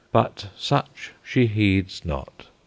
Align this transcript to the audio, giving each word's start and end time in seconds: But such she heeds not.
But 0.11 0.49
such 0.57 1.11
she 1.23 1.45
heeds 1.45 2.03
not. 2.03 2.47